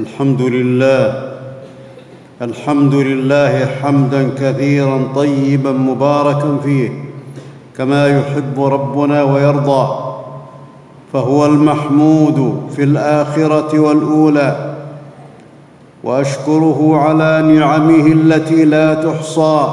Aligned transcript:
الحمد 0.00 0.42
لله. 0.42 1.22
الحمد 2.42 2.94
لله 2.94 3.66
حمدا 3.82 4.30
كثيرا 4.38 5.08
طيبا 5.16 5.72
مباركا 5.72 6.58
فيه. 6.64 6.90
كما 7.76 8.06
يحب 8.06 8.64
ربنا 8.64 9.22
ويرضى. 9.22 9.88
فهو 11.12 11.46
المحمود 11.46 12.60
في 12.76 12.82
الآخرة 12.82 13.78
والأولى. 13.80 14.74
وأشكره 16.04 16.96
على 16.96 17.54
نعمه 17.54 18.06
التي 18.06 18.64
لا 18.64 18.94
تحصى. 18.94 19.68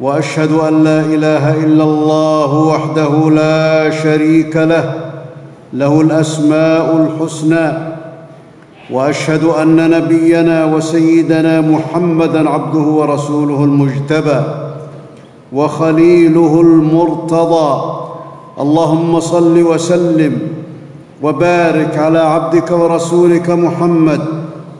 وأشهد 0.00 0.52
أن 0.52 0.84
لا 0.84 1.00
إله 1.00 1.64
إلا 1.64 1.84
الله 1.84 2.54
وحده 2.54 3.30
لا 3.30 3.90
شريك 3.90 4.56
له. 4.56 4.94
له 5.72 6.00
الأسماء 6.00 6.96
الحسنى. 6.96 7.95
وأشهد 8.90 9.44
أن 9.44 9.90
نبينا 9.90 10.64
وسيدنا 10.64 11.60
محمدا 11.60 12.50
عبده 12.50 12.78
ورسوله 12.78 13.64
المجتبى 13.64 14.40
وخليله 15.52 16.60
المرتضى. 16.60 17.92
اللهم 18.60 19.20
صل 19.20 19.62
وسلم 19.62 20.38
وبارك 21.22 21.98
على 21.98 22.18
عبدك 22.18 22.70
ورسولك 22.70 23.50
محمد 23.50 24.20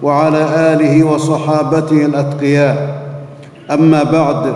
وعلى 0.03 0.73
آله 0.73 1.05
وصحابته 1.05 2.05
الأتقياء. 2.05 3.03
أما 3.71 4.03
بعد 4.03 4.55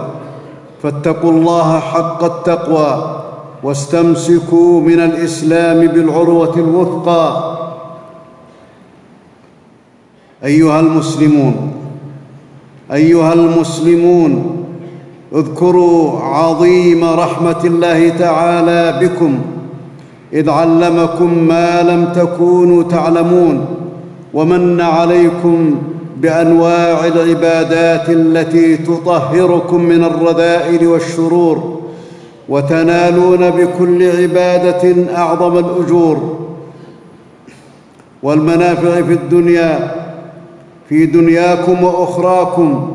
فاتقوا 0.83 1.31
الله 1.31 1.79
حق 1.79 2.25
التقوى 2.25 3.21
واستمسكوا 3.63 4.81
من 4.81 5.01
الإسلام 5.01 5.87
بالعروة 5.87 6.55
الوثقى. 6.57 7.60
أيها 10.45 10.81
المسلمون 10.81 11.73
أيها 12.93 13.33
المسلمون 13.33 14.57
اذكروا 15.35 16.21
عظيم 16.21 17.05
رحمة 17.05 17.65
الله 17.65 18.09
تعالى 18.09 19.07
بكم 19.07 19.39
إذ 20.33 20.51
علمكم 20.51 21.39
ما 21.39 21.83
لم 21.83 22.13
تكونوا 22.15 22.83
تعلمون 22.83 23.67
ومن 24.35 24.81
عليكم 24.81 25.77
بأنواع 26.17 27.07
العبادات 27.07 28.09
التي 28.11 28.77
تطهركم 28.77 29.83
من 29.85 30.05
الرذائل 30.05 30.87
والشرور 30.87 31.81
وتنالون 32.49 33.51
بكل 33.51 34.11
عبادة 34.11 35.17
أعظم 35.17 35.59
الأجور 35.59 36.37
والمنافع 38.23 39.03
في 39.03 39.13
الدنيا 39.13 40.00
في 40.91 41.07
دنياكم 41.07 41.85
وأخراكم 41.85 42.93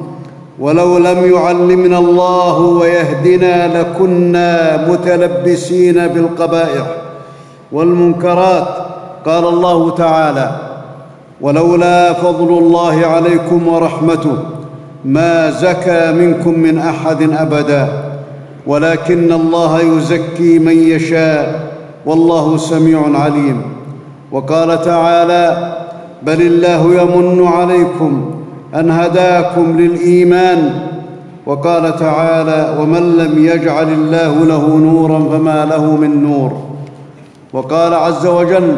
ولو 0.60 0.98
لم 0.98 1.34
يعلمنا 1.34 1.98
الله 2.00 2.60
ويهدنا 2.60 3.82
لكنا 3.82 4.78
متلبسين 4.92 6.08
بالقبائح 6.08 6.86
والمنكرات 7.72 8.68
قال 9.26 9.48
الله 9.48 9.96
تعالى 9.96 10.52
ولولا 11.42 12.14
فضل 12.14 12.58
الله 12.58 13.06
عليكم 13.06 13.68
ورحمته 13.68 14.38
ما 15.06 15.52
زكى 15.52 16.12
منكم 16.12 16.60
من 16.60 16.78
أحد 16.78 17.22
أبدا 17.22 17.88
ولكن 18.68 19.32
الله 19.34 19.82
يزكي 19.82 20.60
من 20.60 20.78
يشاء 20.90 21.72
والله 22.06 22.58
سميع 22.58 23.02
عليم 23.20 23.62
وقال 24.32 24.82
تعالى 24.82 25.76
بل 26.26 26.42
الله 26.42 27.02
يمن 27.02 27.48
عليكم 27.48 28.32
أن 28.76 28.92
هداكم 28.92 29.78
للإيمان 29.80 30.74
وقال 31.46 31.96
تعالى 32.00 32.78
ومن 32.82 33.18
لم 33.18 33.46
يجعل 33.46 33.90
الله 33.94 34.46
له 34.46 34.68
نورا 34.78 35.20
فما 35.20 35.66
له 35.66 35.96
من 35.96 36.24
نور 36.24 36.52
وقال 37.54 37.94
عز 37.94 38.26
وجل 38.28 38.78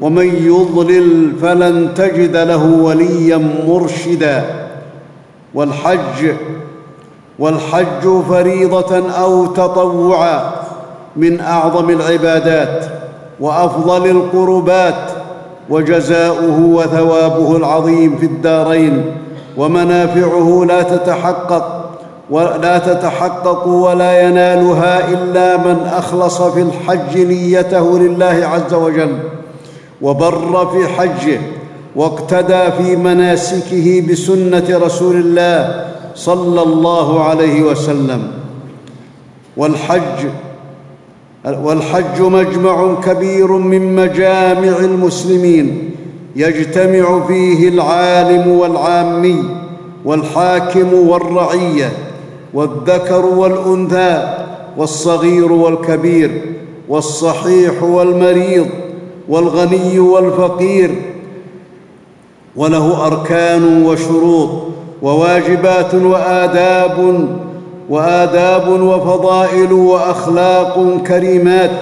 ومن 0.00 0.26
يضلل 0.26 1.32
فلن 1.42 1.94
تجد 1.94 2.36
له 2.36 2.64
وليا 2.82 3.48
مرشدا 3.68 4.44
والحج 5.54 6.32
والحج 7.38 8.22
فريضة 8.28 9.10
أو 9.20 9.46
تطوعا 9.46 10.52
من 11.16 11.40
أعظم 11.40 11.90
العبادات 11.90 12.84
وأفضل 13.40 14.10
القربات 14.10 15.10
وجزاؤه 15.70 16.60
وثوابه 16.60 17.56
العظيم 17.56 18.16
في 18.16 18.26
الدارين 18.26 19.04
ومنافعه 19.56 20.64
لا 20.68 20.82
تتحقق 20.82 21.90
ولا 22.30 22.78
تتحقق 22.78 23.66
ولا 23.66 24.28
ينالها 24.28 25.08
إلا 25.08 25.56
من 25.56 25.90
أخلص 25.92 26.42
في 26.42 26.62
الحج 26.62 27.18
نيته 27.18 27.98
لله 27.98 28.48
عز 28.52 28.74
وجل 28.74 29.18
وبر 30.02 30.66
في 30.66 30.88
حجه 30.88 31.40
واقتدى 31.96 32.72
في 32.78 32.96
مناسكه 32.96 34.06
بسنة 34.10 34.78
رسول 34.86 35.16
الله 35.16 35.86
صلى 36.14 36.62
الله 36.62 37.24
عليه 37.24 37.62
وسلم. 37.62 38.32
والحج 39.56 40.26
والحج 41.44 42.20
مجمع 42.22 42.94
كبير 43.04 43.52
من 43.52 43.96
مجامع 43.96 44.78
المسلمين 44.78 45.90
يجتمع 46.36 47.26
فيه 47.26 47.68
العالم 47.68 48.48
والعامي 48.48 49.42
والحاكم 50.04 50.94
والرعية 50.94 51.92
والذكر 52.54 53.26
والأنثى 53.26 54.34
والصغير 54.76 55.52
والكبير 55.52 56.42
والصحيح 56.88 57.82
والمريض 57.82 58.66
والغني 59.28 59.98
والفقير 59.98 60.94
وله 62.56 63.06
أركان 63.06 63.84
وشروط 63.86 64.50
وواجبات 65.02 65.94
وآداب 65.94 67.28
وآداب 67.90 68.68
وفضائل 68.68 69.72
وأخلاق 69.72 70.96
كريمات 71.06 71.80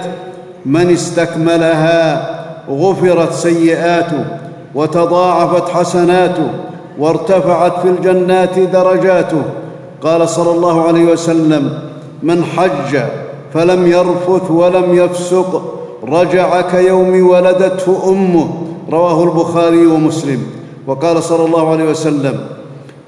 من 0.65 0.91
استكملها 0.91 2.29
غفرت 2.69 3.33
سيئاته 3.33 4.25
وتضاعفت 4.75 5.69
حسناته 5.69 6.49
وارتفعت 6.99 7.79
في 7.81 7.87
الجنات 7.89 8.59
درجاته. 8.59 9.41
قال 10.01 10.29
صلى 10.29 10.51
الله 10.51 10.87
عليه 10.87 11.05
وسلم 11.05 11.79
من 12.23 12.43
حج 12.43 12.99
فلم 13.53 13.87
يرفث 13.87 14.51
ولم 14.51 14.95
يفسق 14.95 15.61
رجع 16.07 16.61
كيوم 16.61 17.29
ولدته 17.29 18.09
أمه 18.09 18.47
رواه 18.91 19.23
البخاري 19.23 19.85
ومسلم. 19.85 20.43
وقال 20.87 21.23
صلى 21.23 21.45
الله 21.45 21.71
عليه 21.71 21.89
وسلم 21.89 22.39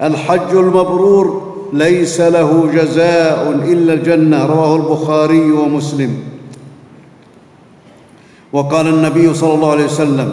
الحج 0.02 0.52
المبرور 0.54 1.55
ليس 1.76 2.22
له 2.22 2.70
جزاء 2.74 3.52
إلا 3.52 3.94
الجنة. 3.94 4.46
رواه 4.46 4.76
البخاري 4.76 5.52
ومسلم. 5.52 6.12
وقال 8.54 8.88
النبي 8.88 9.34
صلى 9.34 9.54
الله 9.54 9.72
عليه 9.72 9.86
وسلم 9.86 10.30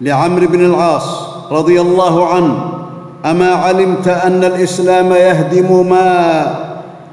لعمرو 0.00 0.46
بن 0.46 0.64
العاص 0.64 1.08
رضي 1.48 1.80
الله 1.80 2.14
عنه 2.28 2.54
أما 3.24 3.50
علمت 3.64 4.08
أن 4.08 4.44
الإسلام 4.44 5.12
يهدم 5.12 5.88
ما 5.88 6.10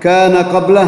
كان 0.04 0.36
قبله 0.36 0.88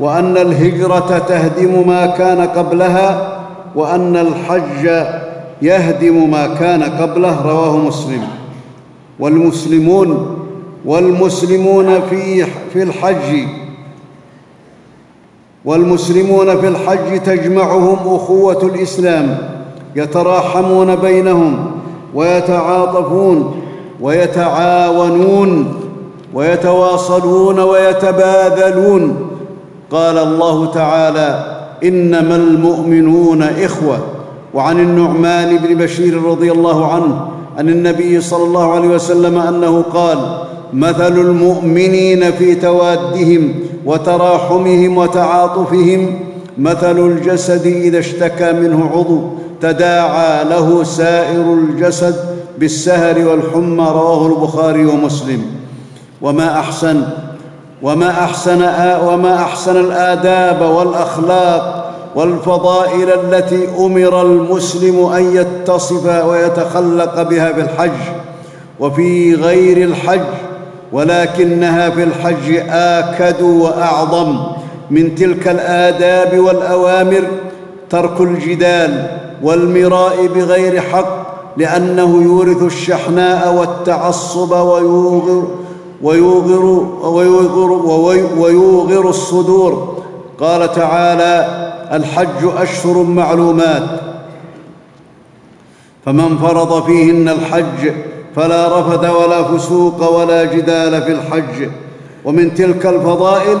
وأن 0.00 0.36
الهجرة 0.36 1.18
تهدم 1.28 1.88
ما 1.88 2.06
كان 2.06 2.40
قبلها 2.40 3.38
وأن 3.74 4.16
الحج 4.16 4.84
يهدم 5.62 6.30
ما 6.30 6.46
كان 6.60 6.82
قبله 6.82 7.34
رواه 7.40 7.76
مسلم. 7.76 8.22
والمسلمون 9.18 10.36
والمسلمون 10.86 12.00
في 12.10 12.44
في 12.72 12.82
الحج 12.82 13.44
والمسلمون 15.64 16.60
في 16.60 16.68
الحج 16.68 17.20
تجمعهم 17.22 18.14
أخوة 18.14 18.62
الإسلام 18.62 19.38
يتراحمون 19.96 20.96
بينهم 20.96 21.70
ويتعاطفون 22.14 23.62
ويتعاونون 24.00 25.74
ويتواصلون 26.34 27.60
ويتباذلون 27.60 29.30
قال 29.90 30.18
الله 30.18 30.66
تعالى 30.66 31.56
إنما 31.84 32.36
المؤمنون 32.36 33.42
إخوة. 33.42 33.98
وعن 34.54 34.80
النعمان 34.80 35.56
بن 35.56 35.74
بشير 35.74 36.22
رضي 36.22 36.52
الله 36.52 36.92
عنه 36.92 37.28
عن 37.58 37.68
النبي 37.68 38.20
صلى 38.20 38.44
الله 38.44 38.72
عليه 38.72 38.88
وسلم 38.88 39.38
أنه 39.38 39.82
قال 39.82 40.18
مثل 40.76 41.18
المؤمنين 41.18 42.32
في 42.32 42.54
توادهم 42.54 43.54
وتراحمهم 43.86 44.98
وتعاطفهم. 44.98 46.18
مثل 46.58 46.98
الجسد 46.98 47.66
إذا 47.66 47.98
اشتكى 47.98 48.52
منه 48.52 48.90
عضو 48.92 49.22
تداعى 49.60 50.44
له 50.44 50.84
سائر 50.84 51.54
الجسد 51.54 52.14
بالسهر 52.58 53.28
والحمى 53.28 53.84
رواه 53.84 54.26
البخاري 54.26 54.86
ومسلم. 54.86 55.42
وما 56.22 56.60
أحسن 56.60 57.02
وما 57.82 58.10
أحسن 58.10 58.62
وما 59.06 59.34
أحسن 59.34 59.76
الآداب 59.76 60.60
والأخلاق 60.62 61.92
والفضائل 62.16 63.08
التي 63.10 63.68
أمر 63.78 64.22
المسلم 64.22 65.06
أن 65.06 65.36
يتصف 65.36 66.24
ويتخلق 66.24 67.22
بها 67.22 67.52
في 67.52 67.60
الحج. 67.60 68.00
وفي 68.80 69.34
غير 69.34 69.76
الحج 69.76 70.45
ولكنها 70.92 71.90
في 71.90 72.02
الحج 72.02 72.56
آكد 72.70 73.42
وأعظم 73.42 74.38
من 74.90 75.14
تلك 75.14 75.48
الآداب 75.48 76.38
والأوامر 76.38 77.24
ترك 77.90 78.20
الجدال 78.20 79.18
والمراء 79.42 80.26
بغير 80.26 80.80
حق 80.80 81.26
لأنه 81.56 82.22
يورث 82.22 82.62
الشحناء 82.62 83.54
والتعصب 83.54 84.50
ويوغر 84.50 85.48
ويوغر 86.02 86.64
ويوغر, 87.02 87.72
ويوغر 88.38 89.08
الصدور. 89.08 90.02
قال 90.40 90.72
تعالى 90.72 91.48
الحج 91.92 92.50
أشهر 92.56 93.02
معلومات. 93.02 94.00
فمن 96.04 96.38
فرض 96.38 96.86
فيهن 96.86 97.28
الحج 97.28 97.92
فلا 98.36 98.80
رفث 98.80 99.10
ولا 99.10 99.42
فسوق 99.42 100.18
ولا 100.18 100.44
جدال 100.44 101.02
في 101.02 101.12
الحج. 101.12 101.68
ومن 102.24 102.54
تلك 102.54 102.86
الفضائل 102.86 103.58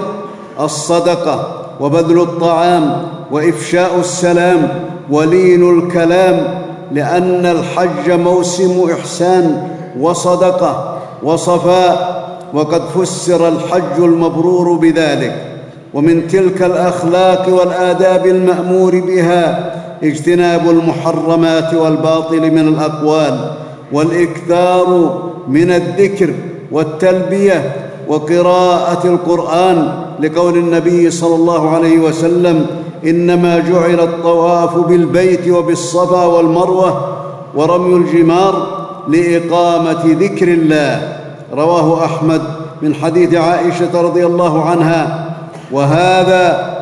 الصدقة 0.60 1.64
وبذل 1.80 2.20
الطعام 2.20 3.02
وإفشاء 3.30 3.98
السلام 4.00 4.68
ولين 5.10 5.78
الكلام 5.78 6.64
لأن 6.92 7.46
الحج 7.46 8.10
موسم 8.10 8.90
إحسان 8.92 9.68
وصدقة 10.00 10.98
وصفاء 11.22 12.26
وقد 12.54 12.82
فسر 12.82 13.48
الحج 13.48 13.98
المبرور 13.98 14.72
بذلك. 14.72 15.42
ومن 15.94 16.28
تلك 16.28 16.62
الأخلاق 16.62 17.48
والآداب 17.48 18.26
المأمور 18.26 19.00
بها 19.00 19.72
اجتناب 20.02 20.70
المحرمات 20.70 21.74
والباطل 21.74 22.40
من 22.40 22.68
الأقوال. 22.68 23.50
والإكثار 23.92 25.20
من 25.48 25.70
الذكر 25.70 26.30
والتلبية 26.72 27.76
وقراءة 28.08 29.06
القرآن 29.06 30.04
لقول 30.20 30.56
النبي 30.58 31.10
صلى 31.10 31.34
الله 31.34 31.70
عليه 31.70 31.98
وسلم 31.98 32.66
إنما 33.04 33.58
جعل 33.58 34.00
الطواف 34.00 34.76
بالبيت 34.76 35.48
وبالصفا 35.48 36.24
والمروة 36.24 37.16
ورمي 37.54 37.96
الجمار 37.96 38.86
لإقامة 39.08 40.02
ذكر 40.04 40.48
الله. 40.48 41.18
رواه 41.52 42.04
أحمد 42.04 42.42
من 42.82 42.94
حديث 42.94 43.34
عائشة 43.34 44.00
رضي 44.00 44.26
الله 44.26 44.64
عنها. 44.64 45.26
وهذا 45.72 46.76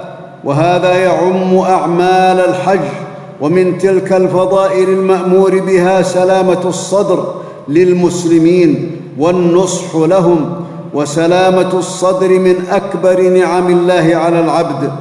وهذا 0.45 0.95
يعم 0.95 1.57
أعمال 1.59 2.41
الحج 2.41 3.04
ومن 3.41 3.79
تلك 3.79 4.13
الفضائل 4.13 4.89
المأمور 4.89 5.61
بها 5.61 6.03
سلامة 6.03 6.61
الصدر 6.65 7.35
للمسلمين 7.69 8.91
والنصح 9.19 9.97
لهم 9.97 10.47
وسلامة 10.95 11.79
الصدر 11.79 12.29
من 12.29 12.55
أكبر 12.71 13.21
نعم 13.23 13.69
الله 13.71 14.17
على 14.17 14.41
العبد. 14.41 14.93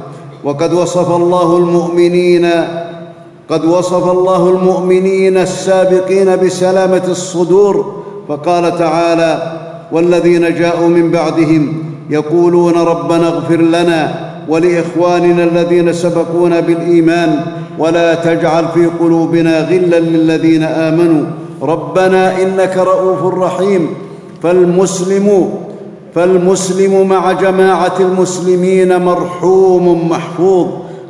وقد 0.44 0.72
وصف 0.72 1.16
الله 1.16 1.56
المؤمنين 1.56 2.50
قد 3.48 3.64
وصف 3.64 4.10
الله 4.10 4.48
المؤمنين 4.50 5.38
السابقين 5.38 6.36
بسلامة 6.36 7.02
الصدور 7.08 8.02
فقال 8.28 8.78
تعالى 8.78 9.52
والذين 9.92 10.54
جاءوا 10.54 10.88
من 10.88 11.10
بعدهم 11.10 11.72
يقولون 12.10 12.72
ربنا 12.74 13.28
اغفر 13.28 13.56
لنا 13.60 14.33
ولإخواننا 14.48 15.44
الذين 15.44 15.92
سبقونا 15.92 16.60
بالإيمان 16.60 17.40
ولا 17.78 18.14
تجعل 18.14 18.64
في 18.74 18.86
قلوبنا 18.86 19.60
غلا 19.60 20.00
للذين 20.00 20.62
آمنوا. 20.62 21.24
ربنا 21.62 22.42
إنك 22.42 22.76
رؤوف 22.76 23.34
رحيم. 23.34 23.88
فالمسلم 24.42 25.48
فالمسلم 26.14 27.08
مع 27.08 27.32
جماعة 27.32 27.94
المسلمين 28.00 29.02
مرحوم 29.02 30.08
محفوظ. 30.08 30.66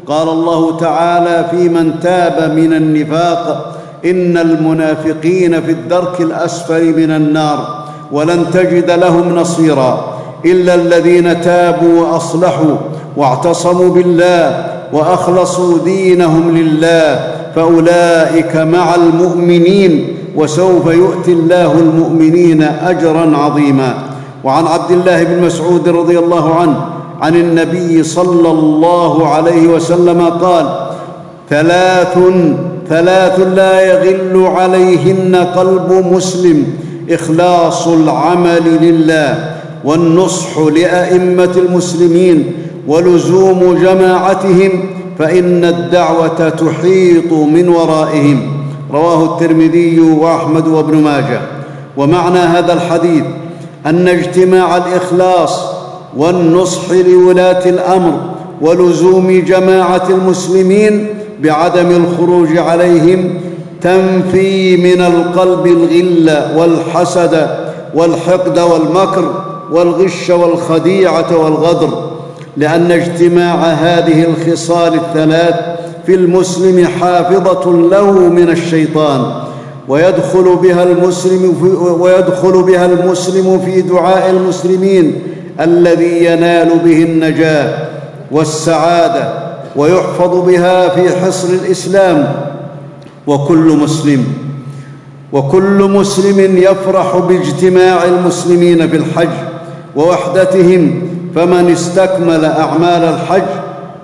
قال 0.07 0.29
الله 0.29 0.77
تعالى 0.77 1.47
في 1.51 1.69
من 1.69 2.01
تاب 2.03 2.53
من 2.57 2.73
النفاق 2.73 3.77
إن 4.05 4.37
المنافقين 4.39 5.61
في 5.61 5.71
الدرك 5.71 6.21
الأسفل 6.21 6.97
من 6.97 7.11
النار 7.11 7.85
ولن 8.13 8.45
تجد 8.53 8.91
لهم 8.91 9.37
نصيرا. 9.37 10.15
إلا 10.45 10.75
الذين 10.75 11.41
تابوا 11.41 12.01
وأصلحوا 12.01 12.77
واعتصموا 13.17 13.89
بالله 13.91 14.67
وأخلصوا 14.93 15.79
دينهم 15.85 16.57
لله 16.57 17.35
فأولئك 17.57 18.57
مع 18.57 18.95
المؤمنين 18.95 20.17
وسوف 20.37 20.87
يؤتي 20.87 21.33
الله 21.33 21.73
المؤمنين 21.73 22.63
أجرا 22.63 23.37
عظيما. 23.37 23.95
وعن 24.45 24.67
عبد 24.67 24.91
الله 24.91 25.23
بن 25.23 25.43
مسعود 25.47 25.89
رضي 25.89 26.19
الله 26.19 26.55
عنه 26.55 26.87
عن 27.21 27.37
النبي 27.37 28.03
صلى 28.03 28.51
الله 28.51 29.29
عليه 29.29 29.67
وسلم 29.67 30.21
قال 30.23 30.67
ثلاث 31.51 32.19
ثلاث 32.89 33.41
لا 33.41 33.81
يغل 33.81 34.47
عليهن 34.47 35.37
قلب 35.37 36.05
مسلم 36.13 36.67
إخلاص 37.11 37.89
العمل 37.89 38.79
لله 38.81 39.55
والنصح 39.85 40.59
لأئمة 40.59 41.53
المسلمين 41.57 42.53
ولزوم 42.89 43.79
جماعتهم 43.83 44.71
فإن 45.19 45.65
الدعوة 45.65 46.49
تحيط 46.49 47.33
من 47.33 47.69
ورائهم. 47.69 48.41
رواه 48.93 49.25
الترمذي 49.25 50.01
وأحمد 50.01 50.69
وابن 50.69 50.97
ماجه. 50.97 51.41
ومعنى 51.97 52.39
هذا 52.39 52.73
الحديث 52.73 53.25
أن 53.87 54.09
اجتماع 54.09 54.77
الإخلاص 54.77 55.61
والنصح 56.17 56.91
لولاة 56.91 57.69
الأمر 57.69 58.21
ولزوم 58.61 59.43
جماعة 59.47 60.09
المسلمين 60.11 61.07
بعدم 61.43 61.91
الخروج 61.91 62.59
عليهم 62.59 63.35
تنفي 63.81 64.77
من 64.77 65.01
القلب 65.01 65.67
الغل 65.67 66.39
والحسد 66.57 67.49
والحقد 67.95 68.59
والمكر 68.59 69.45
والغش 69.73 70.31
والخديعة 70.31 71.37
والغدر. 71.45 72.14
لأن 72.57 72.93
اجتماع 72.93 73.55
هذه 73.65 74.25
الخصال 74.25 74.95
الثلاث 74.95 75.55
في 76.07 76.15
المسلم 76.15 76.87
حافظة 76.87 77.73
له 77.73 78.11
من 78.11 78.49
الشيطان 78.51 79.43
ويدخل 79.89 80.57
بها 80.63 80.83
المسلم 80.83 81.55
في 81.63 81.77
ويدخل 82.03 82.63
بها 82.63 82.87
المسلم 82.87 83.61
في 83.65 83.83
دعاء 83.83 84.31
المسلمين 84.31 85.23
الذي 85.61 86.25
ينال 86.25 86.79
به 86.85 87.03
النجاة 87.03 87.89
والسعادة 88.31 89.29
ويحفظ 89.77 90.47
بها 90.47 90.89
في 90.89 91.17
حصر 91.17 91.49
الإسلام. 91.49 92.35
وكل 93.27 93.79
مسلم 93.83 94.25
وكل 95.33 95.91
مسلم 95.91 96.57
يفرح 96.57 97.17
باجتماع 97.17 98.05
المسلمين 98.05 98.89
في 98.89 98.97
الحج 98.97 99.29
ووحدتهم 99.97 101.03
فمن 101.35 101.71
استكمل 101.73 102.45
أعمال 102.45 103.03
الحج 103.05 103.43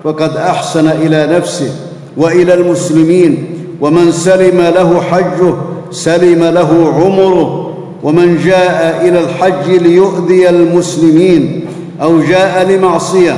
فقد 0.03 0.37
أحسن 0.37 0.87
إلى 0.87 1.37
نفسه 1.37 1.71
وإلى 2.17 2.53
المسلمين 2.53 3.47
ومن 3.81 4.11
سلم 4.11 4.61
له 4.61 5.01
حجه 5.01 5.53
سلم 5.91 6.43
له 6.43 6.93
عمره 6.95 7.71
ومن 8.03 8.37
جاء 8.37 9.01
إلى 9.07 9.19
الحج 9.19 9.69
ليؤذي 9.69 10.49
المسلمين 10.49 11.65
أو 12.01 12.19
جاء 12.19 12.63
لمعصية 12.69 13.37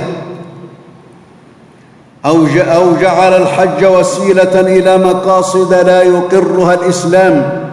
أو 2.25 2.95
جعل 3.01 3.33
الحج 3.33 3.85
وسيلة 3.85 4.59
إلى 4.59 4.97
مقاصد 4.97 5.73
لا 5.73 6.01
يقرها 6.01 6.73
الإسلام 6.73 7.63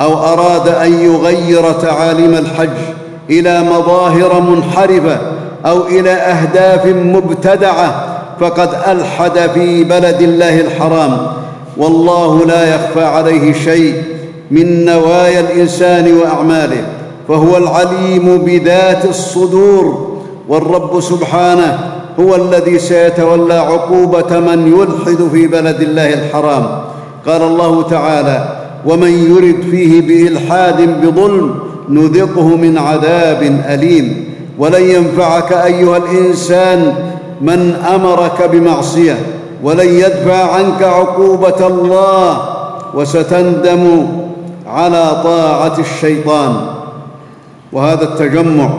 أو 0.00 0.14
أراد 0.14 0.68
أن 0.68 0.92
يغير 0.92 1.72
تعاليم 1.72 2.34
الحج. 2.34 3.01
إلى 3.30 3.62
مظاهر 3.62 4.40
منحرفة 4.40 5.18
أو 5.66 5.86
إلى 5.86 6.10
أهداف 6.10 6.86
مبتدعة 6.86 8.04
فقد 8.40 8.68
ألحد 8.88 9.38
في 9.54 9.84
بلد 9.84 10.22
الله 10.22 10.60
الحرام. 10.60 11.18
والله 11.76 12.44
لا 12.46 12.74
يخفى 12.74 13.04
عليه 13.04 13.52
شيء 13.52 14.02
من 14.50 14.84
نوايا 14.84 15.40
الإنسان 15.40 16.16
وأعماله 16.16 16.84
فهو 17.28 17.56
العليم 17.56 18.38
بذات 18.38 19.04
الصدور. 19.04 20.12
والرب 20.48 21.00
سبحانه 21.00 21.78
هو 22.20 22.34
الذي 22.34 22.78
سيتولى 22.78 23.54
عقوبة 23.54 24.40
من 24.40 24.72
يلحد 24.78 25.28
في 25.32 25.46
بلد 25.46 25.80
الله 25.80 26.14
الحرام. 26.14 26.66
قال 27.26 27.42
الله 27.42 27.82
تعالى 27.82 28.48
ومن 28.86 29.36
يرد 29.36 29.70
فيه 29.70 30.00
بإلحاد 30.00 31.06
بظلم 31.06 31.54
نذقه 31.88 32.56
من 32.56 32.78
عذاب 32.78 33.60
أليم. 33.68 34.24
ولن 34.58 34.82
ينفعك 34.82 35.52
ايها 35.52 35.96
الانسان 35.96 36.94
من 37.40 37.74
امرك 37.94 38.50
بمعصيه. 38.52 39.18
ولن 39.62 39.88
يدفع 39.88 40.54
عنك 40.54 40.82
عقوبه 40.82 41.66
الله. 41.66 42.40
وستندم 42.94 44.06
على 44.66 45.20
طاعه 45.24 45.78
الشيطان. 45.78 46.56
وهذا 47.72 48.02
التجمع 48.02 48.70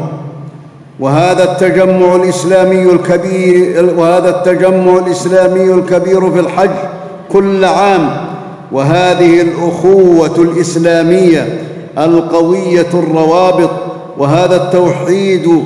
وهذا 1.00 1.44
التجمع 1.44 2.16
الإسلامي 2.16 2.82
الكبير 2.82 3.94
وهذا 3.98 4.30
التجمع 4.30 4.98
الإسلامي 4.98 5.74
الكبير 5.74 6.32
في 6.32 6.40
الحج 6.40 6.70
كل 7.32 7.66
عام. 7.66 8.10
وهذه 8.72 9.42
الأخوة 9.42 10.36
الإسلامية 10.38 11.64
القوية 11.98 12.88
الروابط 12.94 13.70
وهذا 14.18 14.56
التوحيد 14.56 15.64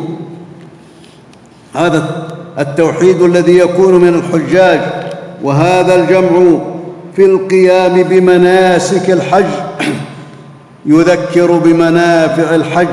هذا 1.75 2.27
التوحيد 2.60 3.22
الذي 3.22 3.57
يكون 3.57 3.96
من 3.96 4.07
الحجاج 4.15 4.79
وهذا 5.43 5.96
الجمع 5.96 6.60
في 7.15 7.25
القيام 7.25 8.03
بمناسك 8.03 9.10
الحج 9.10 9.46
يذكر 10.86 11.51
بمنافع 11.51 12.55
الحج 12.55 12.88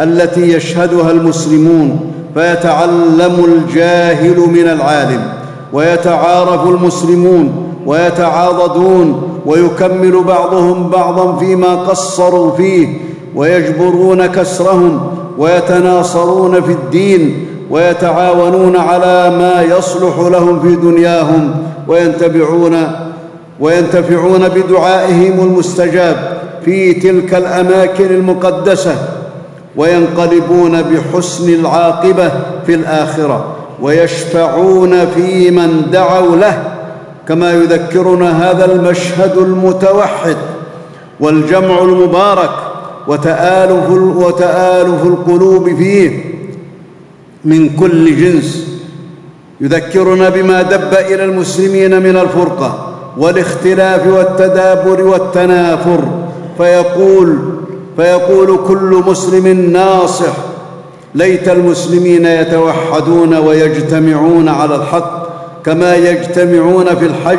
التي 0.00 0.52
يشهدها 0.52 1.10
المسلمون 1.10 2.12
فيتعلم 2.34 3.44
الجاهل 3.44 4.36
من 4.36 4.68
العالم 4.68 5.22
ويتعارف 5.72 6.66
المسلمون 6.66 7.74
ويتعاضدون 7.86 9.31
ويكمل 9.46 10.22
بعضهم 10.24 10.90
بعضا 10.90 11.36
فيما 11.36 11.74
قصروا 11.74 12.56
فيه 12.56 12.88
ويجبرون 13.36 14.26
كسرهم 14.26 15.00
ويتناصرون 15.38 16.62
في 16.62 16.72
الدين 16.72 17.46
ويتعاونون 17.70 18.76
على 18.76 19.30
ما 19.38 19.62
يصلح 19.62 20.18
لهم 20.18 20.60
في 20.60 20.76
دنياهم 20.76 21.54
وينتبعون 21.88 22.76
وينتفعون 23.60 24.48
بدعائهم 24.48 25.40
المستجاب 25.40 26.38
في 26.64 26.94
تلك 26.94 27.34
الأماكن 27.34 28.04
المقدسة 28.06 28.94
وينقلبون 29.76 30.82
بحسن 30.82 31.54
العاقبة 31.54 32.30
في 32.66 32.74
الآخرة 32.74 33.44
ويشفعون 33.82 35.06
في 35.06 35.50
من 35.50 35.82
دعوا 35.92 36.36
له 36.36 36.62
كما 37.28 37.52
يذكرنا 37.52 38.50
هذا 38.50 38.72
المشهد 38.72 39.36
المتوحد 39.36 40.36
والجمع 41.20 41.82
المبارك 41.82 42.50
وتآلف, 43.08 43.90
وتآلف 44.16 45.02
القلوب 45.06 45.76
فيه 45.76 46.24
من 47.44 47.76
كل 47.76 48.16
جنس. 48.16 48.66
يذكرنا 49.60 50.28
بما 50.28 50.62
دب 50.62 50.92
إلى 50.94 51.24
المسلمين 51.24 52.02
من 52.02 52.16
الفرقة 52.16 52.94
والاختلاف 53.18 54.06
والتدابر 54.06 55.02
والتنافر. 55.02 56.00
فيقول 56.58 57.38
فيقول 57.96 58.58
كل 58.68 59.02
مسلم 59.06 59.70
ناصح 59.72 60.32
ليت 61.14 61.48
المسلمين 61.48 62.26
يتوحدون 62.26 63.34
ويجتمعون 63.34 64.48
على 64.48 64.74
الحق 64.74 65.21
كما 65.64 65.96
يجتمعون 65.96 66.84
في 66.84 67.06
الحج 67.06 67.38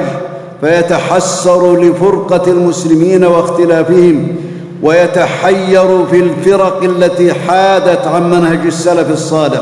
فيتحسر 0.61 1.81
لفرقة 1.81 2.51
المسلمين 2.51 3.23
واختلافهم 3.23 4.35
ويتحير 4.83 6.05
في 6.05 6.19
الفرق 6.19 6.83
التي 6.83 7.33
حادت 7.33 8.07
عن 8.07 8.29
منهج 8.29 8.59
السلف 8.65 9.11
الصالح 9.11 9.61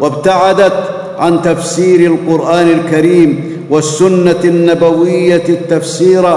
وابتعدت 0.00 0.98
عن 1.18 1.42
تفسير 1.42 2.12
القرآن 2.12 2.68
الكريم 2.68 3.58
والسنة 3.70 4.40
النبوية 4.44 5.44
التفسير. 5.48 6.22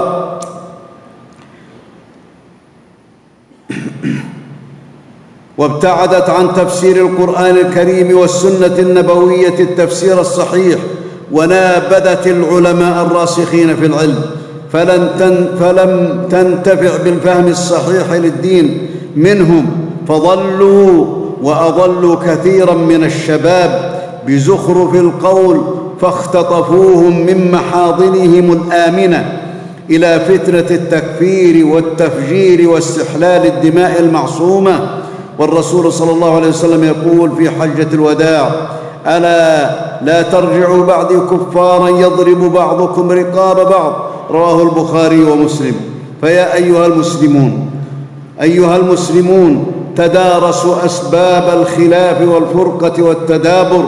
وابتعدت 5.58 6.30
عن 6.30 6.54
تفسير 6.54 6.96
القرآن 7.06 7.56
الكريم 7.56 8.18
والسنة 8.18 8.78
النبوية 8.78 9.60
التفسير 9.60 10.20
الصحيح 10.20 10.78
ونابذت 11.32 12.26
العلماء 12.26 13.06
الراسخين 13.06 13.76
في 13.76 13.86
العلم. 13.86 14.18
فلن 14.72 15.08
تن 15.18 15.46
فلم 15.60 16.20
تنتفع 16.30 17.02
بالفهم 17.04 17.48
الصحيح 17.48 18.12
للدين 18.12 18.86
منهم. 19.16 19.66
فضلوا 20.08 21.06
وأضلوا 21.42 22.16
كثيرا 22.26 22.74
من 22.74 23.04
الشباب 23.04 24.00
بزخرف 24.26 24.94
القول 24.94 25.60
فاختطفوهم 26.00 27.26
من 27.26 27.50
محاضنهم 27.52 28.52
الآمنة 28.52 29.38
إلى 29.90 30.20
فتنة 30.20 30.76
التكفير 30.76 31.66
والتفجير 31.66 32.68
واستحلال 32.68 33.46
الدماء 33.46 34.00
المعصومة. 34.00 34.80
والرسول 35.38 35.92
صلى 35.92 36.10
الله 36.10 36.36
عليه 36.36 36.48
وسلم 36.48 36.84
يقول 36.84 37.30
في 37.36 37.50
حجة 37.50 37.86
الوداع 37.92 38.52
ألا 39.06 39.70
لا 40.02 40.22
ترجعوا 40.22 40.86
بعدي 40.86 41.14
كفارا 41.14 41.88
يضرب 41.88 42.52
بعضكم 42.52 43.10
رقاب 43.10 43.56
بعض. 43.70 43.92
رواه 44.30 44.62
البخاري 44.62 45.24
ومسلم. 45.24 45.74
فيا 46.20 46.54
أيها 46.54 46.86
المسلمون 46.86 47.70
أيها 48.42 48.76
المسلمون 48.76 49.66
تدارسوا 49.96 50.84
أسباب 50.84 51.60
الخلاف 51.60 52.28
والفرقة 52.28 53.02
والتدابر 53.02 53.84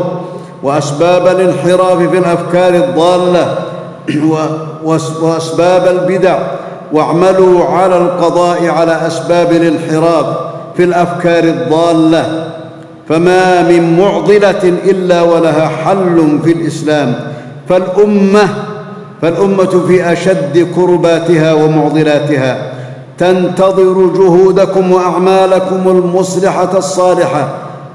وأسباب 0.62 1.26
الانحراف 1.26 1.99
في 1.99 2.18
الأفكار 2.18 2.75
الضالة 2.75 3.59
وأسباب 5.23 5.88
البدع. 5.88 6.38
واعملوا 6.92 7.64
على 7.64 7.97
القضاء 7.97 8.66
على 8.66 9.06
أسباب 9.06 9.52
الانحراف 9.52 10.26
في 10.76 10.85
الأفكار 10.85 11.44
الضالة. 11.44 12.50
فما 13.09 13.63
من 13.63 13.99
معضلة 13.99 14.75
إلا 14.85 15.23
ولها 15.23 15.69
حل 15.69 16.39
في 16.45 16.53
الإسلام. 16.53 17.15
فالأمة 17.69 18.49
فالأمة 19.23 19.85
في 19.89 20.13
أشد 20.13 20.69
كرباتها 20.77 21.53
ومعضلاتها. 21.53 22.73
تنتظر 23.19 24.11
جهودكم 24.17 24.93
وأعمالكم 24.93 25.89
المصلحة 25.89 26.79
الصالحة. 26.79 27.49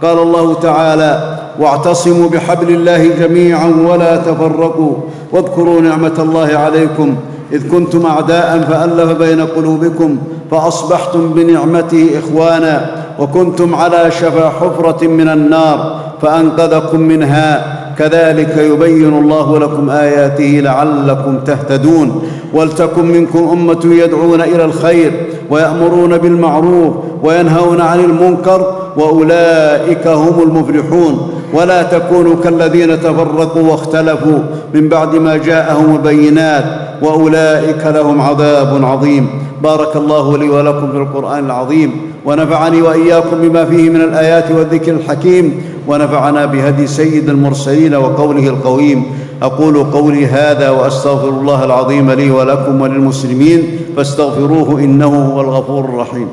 قال 0.04 0.20
الله 0.20 0.54
تعالى 0.54 1.40
واعتصموا 1.60 2.30
بحبل 2.30 2.70
الله 2.70 3.08
جميعا 3.08 3.74
ولا 3.90 4.16
تفرقوا. 4.16 4.94
واذكروا 5.32 5.82
نعمة 5.82 6.14
الله 6.20 6.58
عليكم. 6.58 7.16
إذ 7.52 7.72
كنتم 7.72 8.06
اعداء 8.06 8.68
فألف 8.70 9.12
بين 9.12 9.42
قلوبكم. 9.42 10.18
فأصبحتم 10.52 11.34
بنعمته 11.34 12.10
إخوانا. 12.20 12.90
وكنتم 13.20 13.76
على 13.76 14.12
شفا 14.12 14.50
حفرة 14.50 15.08
من 15.08 15.30
النار 15.30 16.00
فأنقذكم 16.22 17.00
منها. 17.00 17.76
كذلك 17.98 18.58
يبين 18.58 19.18
الله 19.20 19.60
لكم 19.60 19.90
آياته 19.90 20.62
لعلكم 20.64 21.40
تهتدون. 21.40 22.22
ولتكن 22.54 23.06
منكم 23.06 23.50
أمة 23.52 23.86
يدعون 23.86 24.42
إلى 24.42 24.66
الخير 24.66 25.12
ويأمرون 25.50 26.18
بالمعروف 26.18 26.94
وينهون 27.24 27.82
عن 27.82 28.00
المنكر 28.00 28.76
وأولئك 28.98 30.08
هم 30.08 30.44
المفلحون. 30.44 31.32
ولا 31.54 31.84
تكونوا 31.84 32.36
كالذين 32.44 33.02
تفرقوا 33.02 33.72
واختلفوا 33.72 34.40
من 34.74 34.90
بعد 34.90 35.16
ما 35.16 35.38
جاءهم 35.38 35.96
البينات 35.96 36.64
وأولئك 37.02 37.86
لهم 37.86 38.22
عذاب 38.22 38.86
عظيم. 38.86 39.30
بارك 39.64 39.96
الله 39.96 40.38
لي 40.38 40.50
ولكم 40.50 40.92
في 40.92 40.98
القرآن 40.98 41.46
العظيم 41.46 41.92
ونفعني 42.26 42.82
وإياكم 42.82 43.38
بما 43.42 43.66
فيه 43.66 43.90
من 43.90 44.02
الآيات 44.02 44.52
والذكر 44.52 44.92
الحكيم 44.92 45.62
ونفعنا 45.88 46.46
بهدي 46.46 46.88
سيد 46.88 47.30
المرسلين 47.30 47.96
وقوله 47.96 48.48
القويم. 48.48 49.04
أقول 49.42 49.84
قولي 49.84 50.26
هذا 50.26 50.70
وأستغفر 50.70 51.30
الله 51.30 51.66
العظيم 51.66 52.12
لي 52.12 52.32
ولكم 52.32 52.82
وللمسلمين 52.82 53.80
فاستغفروه 53.96 54.80
إنه 54.80 55.32
هو 55.32 55.42
الغفور 55.42 55.86
الرحيم. 55.86 56.28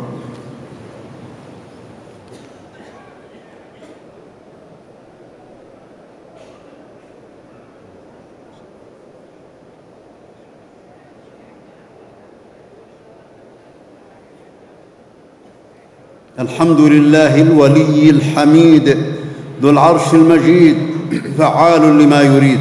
الحمد 16.40 16.80
لله 16.80 17.42
الولي 17.42 18.10
الحميد 18.10 18.96
ذو 19.62 19.70
العرش 19.70 20.14
المجيد 20.14 20.76
فعال 21.38 21.98
لما 21.98 22.22
يريد. 22.22 22.60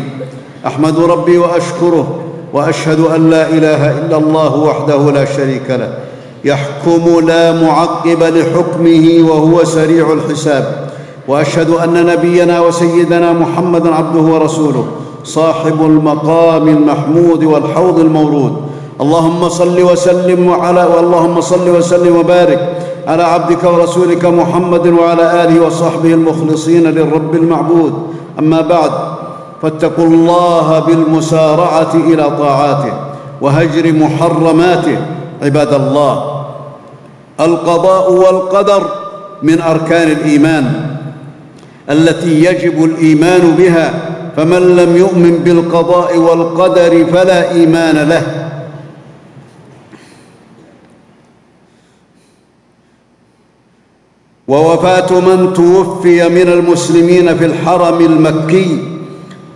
أحمد 0.66 1.00
ربي 1.00 1.38
وأشكره 1.38 2.20
وأشهد 2.54 3.00
أن 3.00 3.30
لا 3.30 3.50
إله 3.50 4.00
إلا 4.00 4.18
الله 4.18 4.56
وحده 4.56 5.12
لا 5.12 5.26
شريك 5.26 5.70
له. 5.70 5.98
يحكم 6.46 7.28
لا 7.28 7.62
معقب 7.62 8.24
لحكمه 8.24 9.30
وهو 9.30 9.64
سريع 9.64 10.14
الحساب. 10.14 10.90
وأشهد 11.28 11.70
أن 11.70 12.06
نبينا 12.06 12.62
وسيدنا 12.62 13.34
محمدا 13.34 13.96
عبده 13.96 14.22
ورسوله 14.22 14.88
صاحب 15.24 15.82
المقام 15.82 16.68
المحمود 16.68 17.44
والحوض 17.44 18.00
المورود. 18.00 18.56
اللهم 19.02 19.50
صل 19.50 19.82
وسلم 19.82 20.48
وعلى 20.48 21.00
اللهم 21.00 21.42
صل 21.42 21.70
وسلم 21.70 22.16
وبارك 22.16 22.85
على 23.08 23.24
عبدك 23.24 23.64
ورسولك 23.64 24.26
محمد 24.26 24.88
وعلى 24.88 25.44
آله 25.44 25.66
وصحبه 25.66 26.14
المخلصين 26.14 26.84
للرب 26.84 27.36
المعبود. 27.36 27.94
أما 28.40 28.62
بعد 28.62 28.92
فاتقوا 29.62 30.06
الله 30.06 30.80
بالمسارعة 30.80 31.94
إلى 31.94 32.24
طاعاته 32.40 32.94
وهجر 33.42 33.94
محرماته 33.94 34.98
عباد 35.42 35.74
الله. 35.74 36.46
القضاء 37.40 38.14
والقدر 38.14 38.84
من 39.44 39.62
أركان 39.62 40.12
الإيمان. 40.12 40.66
التي 41.90 42.46
يجب 42.46 42.84
الإيمان 42.84 43.56
بها 43.58 43.94
فمن 44.38 44.76
لم 44.76 44.98
يؤمن 44.98 45.38
بالقضاء 45.46 46.18
والقدر 46.18 47.06
فلا 47.06 47.52
إيمان 47.52 48.10
له. 48.10 48.45
ووفاة 54.48 55.20
من 55.20 55.54
توفي 55.54 56.30
من 56.30 56.48
المسلمين 56.52 57.38
في 57.38 57.46
الحرم 57.46 58.02
المكي 58.06 58.80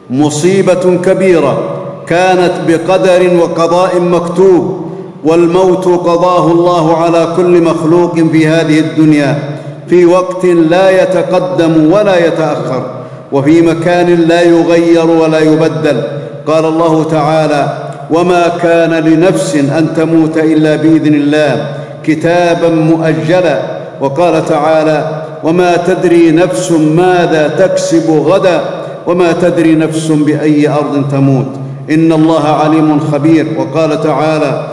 مصيبة 0.10 0.98
كبيرة 1.05 1.60
كانت 2.08 2.51
بقدر 2.67 3.29
وقضاء 3.41 4.00
مكتوب 4.00 4.86
والموت 5.24 5.86
قضاه 5.86 6.51
الله 6.51 6.98
على 6.98 7.27
كل 7.38 7.62
مخلوق 7.63 8.15
في 8.31 8.48
هذه 8.48 8.79
الدنيا 8.79 9.60
في 9.88 10.05
وقت 10.05 10.46
لا 10.46 11.03
يتقدم 11.03 11.91
ولا 11.91 12.27
يتأخر 12.27 12.86
وفي 13.31 13.62
مكان 13.62 14.15
لا 14.15 14.41
يغير 14.41 15.05
ولا 15.10 15.39
يبدل. 15.39 16.01
قال 16.48 16.65
الله 16.65 17.03
تعالى 17.03 17.89
وما 18.12 18.48
كان 18.63 18.93
لنفس 18.93 19.55
أن 19.55 19.93
تموت 19.98 20.38
إلا 20.38 20.75
بإذن 20.75 21.13
الله 21.13 21.75
كتابا 22.03 22.69
مؤجلا 22.69 23.78
وقال 24.01 24.46
تعالى 24.46 25.24
وما 25.44 25.77
تدري 25.77 26.32
نفس 26.32 26.72
ماذا 26.72 27.48
تكسب 27.48 28.10
غدا 28.10 28.62
وما 29.08 29.32
تدري 29.32 29.75
نفس 29.75 30.08
بأي 30.08 30.70
أرض 30.70 31.06
تموت. 31.12 31.46
إن 31.89 32.12
الله 32.12 32.44
عليم 32.48 33.00
خبير. 33.12 33.48
وقال 33.58 34.03
تعالى 34.03 34.68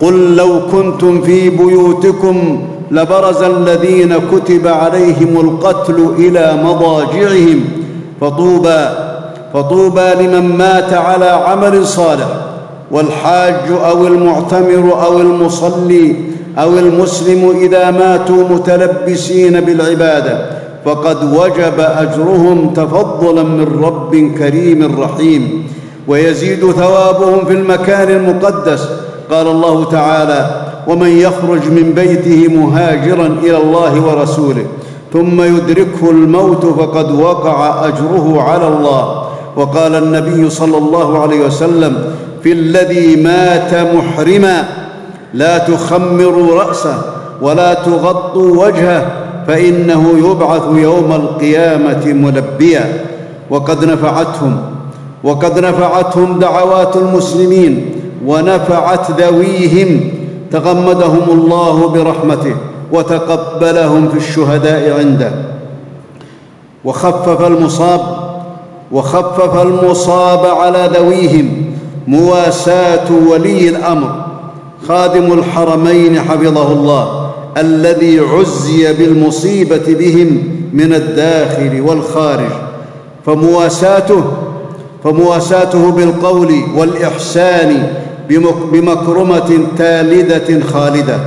قل 0.00 0.36
لو 0.36 0.60
كنتم 0.72 1.22
في 1.22 1.50
بيوتكم 1.50 2.64
لبرز 2.90 3.42
الذين 3.42 4.14
كتب 4.32 4.66
عليهم 4.66 5.40
القتل 5.40 6.08
إلى 6.18 6.58
مضاجعهم 6.64 7.64
فطوبى 8.20 8.88
فطوبى 9.54 10.14
لمن 10.20 10.56
مات 10.56 10.92
على 10.92 11.26
عمل 11.26 11.86
صالح 11.86 12.28
والحاج 12.90 13.54
أو 13.90 14.06
المعتمر 14.06 15.04
أو 15.06 15.20
المصلي 15.20 16.16
أو 16.58 16.78
المسلم 16.78 17.50
إذا 17.60 17.90
ماتوا 17.90 18.48
متلبسين 18.48 19.60
بالعبادة 19.60 20.46
فقد 20.84 21.32
وجب 21.32 21.78
أجرهم 21.78 22.74
تفضلا 22.74 23.42
من 23.42 23.80
رب 23.84 24.16
كريم 24.38 25.00
رحيم. 25.00 25.66
ويزيد 26.08 26.70
ثوابهم 26.70 27.44
في 27.44 27.52
المكان 27.52 28.10
المقدس. 28.10 28.88
قال 29.30 29.46
الله 29.46 29.84
تعالى 29.84 30.64
ومن 30.88 31.08
يخرج 31.08 31.70
من 31.70 31.92
بيته 31.96 32.48
مهاجرا 32.48 33.26
إلى 33.26 33.56
الله 33.56 34.06
ورسوله 34.06 34.66
ثم 35.12 35.42
يدركه 35.42 36.10
الموت 36.10 36.66
فقد 36.66 37.10
وقع 37.10 37.88
أجره 37.88 38.42
على 38.42 38.68
الله. 38.68 39.24
وقال 39.56 39.94
النبي 39.94 40.50
صلى 40.50 40.78
الله 40.78 41.22
عليه 41.22 41.46
وسلم 41.46 41.96
في 42.42 42.52
الذي 42.52 43.16
مات 43.16 43.74
محرما. 43.74 44.83
لا 45.34 45.58
تخمروا 45.58 46.62
رأسه 46.62 47.02
ولا 47.42 47.74
تغطوا 47.74 48.66
وجهه 48.66 49.06
فإنه 49.46 50.30
يبعث 50.30 50.62
يوم 50.74 51.12
القيامة 51.12 52.06
ملبيا. 52.06 53.04
وقد 53.50 53.84
نفعتهم 53.84 54.56
وقد 55.24 55.58
نفعتهم 55.58 56.38
دعوات 56.38 56.96
المسلمين 56.96 57.90
ونفعت 58.26 59.10
ذويهم. 59.10 60.10
تغمدهم 60.50 61.30
الله 61.30 61.88
برحمته 61.88 62.56
وتقبلهم 62.92 64.08
في 64.08 64.16
الشهداء 64.16 64.98
عنده. 64.98 65.30
وخفف 66.84 67.46
المصاب 67.46 68.00
وخفف 68.92 69.62
المصاب 69.62 70.46
على 70.46 70.90
ذويهم. 70.94 71.74
مواساة 72.08 73.08
ولي 73.30 73.68
الأمر. 73.68 74.23
خادم 74.88 75.32
الحرمين 75.32 76.20
حفظه 76.20 76.72
الله 76.72 77.30
الذي 77.56 78.20
عزي 78.20 78.92
بالمصيبة 78.92 79.82
بهم 79.88 80.42
من 80.72 80.94
الداخل 80.94 81.80
والخارج. 81.80 82.50
فمواساته 83.26 84.24
فمواساته 85.04 85.90
بالقول 85.90 86.54
والإحسان 86.76 87.92
بمكرمة 88.72 89.58
تالدة 89.78 90.60
خالدة. 90.60 91.18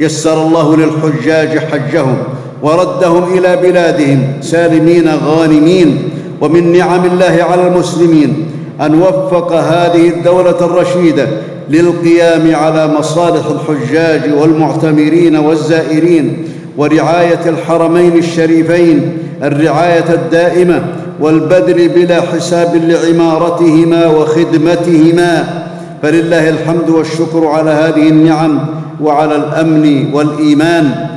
يسر 0.00 0.42
الله 0.42 0.76
للحجاج 0.76 1.58
حجهم 1.58 2.16
وردهم 2.62 3.38
إلى 3.38 3.56
بلادهم 3.56 4.32
سالمين 4.40 5.08
غانمين. 5.26 6.08
ومن 6.40 6.72
نعم 6.72 7.04
الله 7.04 7.46
على 7.50 7.68
المسلمين 7.68 8.46
أن 8.80 9.02
وفق 9.02 9.52
هذه 9.52 10.08
الدولة 10.08 10.60
الرشيدة 10.60 11.28
للقيام 11.70 12.54
على 12.54 12.86
مصالح 12.86 13.46
الحجاج 13.46 14.32
والمعتمرين 14.38 15.36
والزائرين 15.36 16.48
ورعاية 16.76 17.48
الحرمين 17.48 18.16
الشريفين 18.16 19.18
الرعاية 19.42 20.14
الدائمة 20.14 20.82
والبذل 21.20 21.88
بلا 21.88 22.20
حساب 22.20 22.76
لعمارتهما 22.76 24.06
وخدمتهما. 24.06 25.62
فلله 26.02 26.48
الحمد 26.48 26.90
والشكر 26.90 27.46
على 27.46 27.70
هذه 27.70 28.08
النعم 28.08 28.66
وعلى 29.00 29.36
الأمن 29.36 30.14
والإيمان. 30.14 31.08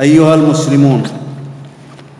أيها 0.00 0.34
المسلمون 0.34 1.02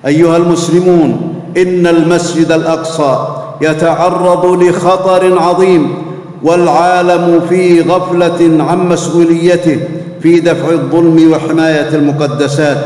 أيها 0.07 0.37
المسلمون 0.37 1.35
إن 1.57 1.87
المسجد 1.87 2.53
الأقصى 2.53 3.27
يتعرض 3.63 4.63
لخطر 4.63 5.39
عظيم. 5.39 6.04
والعالم 6.45 7.41
في 7.49 7.81
غفلة 7.81 8.65
عن 8.65 8.89
مسؤوليته 8.89 9.81
في 10.23 10.41
دفع 10.41 10.71
الظلم 10.71 11.33
وحماية 11.33 11.89
المقدسات. 11.89 12.79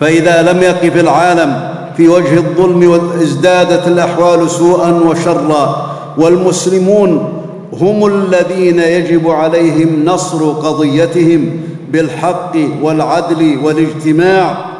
فإذا 0.00 0.52
لم 0.52 0.62
يقف 0.62 1.00
العالم 1.00 1.70
في 1.96 2.08
وجه 2.08 2.36
الظلم 2.36 3.10
ازدادت 3.22 3.88
الأحوال 3.88 4.50
سوءا 4.50 4.90
وشرا 4.90 5.94
والمسلمون 6.18 7.42
هم 7.72 8.06
الذين 8.06 8.78
يجب 8.78 9.30
عليهم 9.30 10.04
نصر 10.04 10.52
قضيتهم 10.52 11.60
بالحق 11.92 12.52
والعدل 12.82 13.58
والاجتماع 13.64 14.73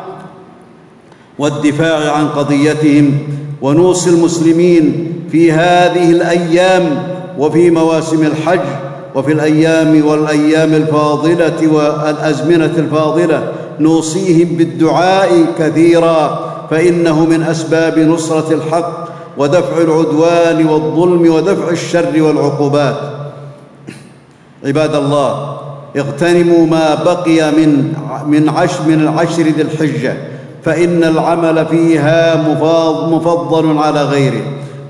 والدفاع 1.38 2.12
عن 2.12 2.28
قضيتهم 2.28 3.18
ونوصي 3.62 4.10
المسلمين 4.10 5.12
في 5.32 5.52
هذه 5.52 6.10
الأيام 6.10 7.02
وفي 7.38 7.70
مواسم 7.70 8.26
الحج 8.26 8.60
وفي 9.14 9.32
الأيام 9.32 10.06
والأيام 10.06 10.74
الفاضلة 10.74 11.72
والأزمنة 11.72 12.72
الفاضلة 12.78 13.52
نوصيهم 13.80 14.48
بالدعاء 14.48 15.46
كثيرا 15.58 16.50
فإنه 16.70 17.24
من 17.24 17.42
أسباب 17.42 17.98
نصرة 17.98 18.54
الحق 18.54 19.08
ودفع 19.38 19.78
العدوان 19.78 20.66
والظلم 20.66 21.34
ودفع 21.34 21.68
الشر 21.68 22.22
والعقوبات. 22.22 22.96
عباد 24.64 24.94
الله 24.94 25.58
اغتنموا 25.96 26.66
ما 26.66 26.94
بقي 26.94 27.52
من 27.52 27.92
من 28.86 29.08
عشر 29.08 29.42
ذي 29.42 29.62
الحجة. 29.62 30.16
فإن 30.64 31.04
العمل 31.04 31.66
فيها 31.66 32.36
مفضل 33.10 33.78
على 33.78 34.02
غيره. 34.02 34.42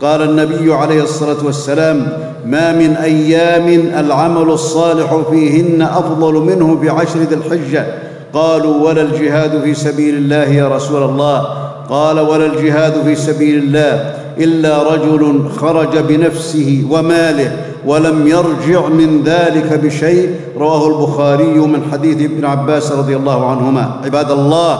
قال 0.02 0.22
النبي 0.22 0.74
عليه 0.74 1.02
الصلاة 1.02 1.44
والسلام 1.44 2.06
ما 2.46 2.72
من 2.72 2.96
أيام 2.96 3.68
العمل 3.98 4.50
الصالح 4.50 5.20
فيهن 5.30 5.82
أفضل 5.82 6.34
منه 6.34 6.78
في 6.80 6.90
عشر 6.90 7.18
ذي 7.18 7.34
الحجة. 7.34 7.86
قالوا 8.32 8.88
ولا 8.88 9.02
الجهاد 9.02 9.62
في 9.62 9.74
سبيل 9.74 10.14
الله 10.14 10.44
يا 10.44 10.68
رسول 10.68 11.02
الله. 11.02 11.46
قال 11.90 12.20
ولا 12.20 12.46
الجهاد 12.46 12.92
في 13.04 13.14
سبيل 13.14 13.58
الله 13.58 14.14
إلا 14.38 14.82
رجل 14.92 15.48
خرج 15.56 15.98
بنفسه 15.98 16.86
وماله 16.90 17.56
ولم 17.86 18.26
يرجع 18.26 18.88
من 18.88 19.22
ذلك 19.24 19.80
بشيء. 19.84 20.34
رواه 20.58 20.88
البخاري 20.88 21.54
من 21.54 21.82
حديث 21.92 22.30
ابن 22.30 22.44
عباس 22.44 22.92
رضي 22.92 23.16
الله 23.16 23.50
عنهما. 23.50 23.90
عباد 24.04 24.30
الله 24.30 24.78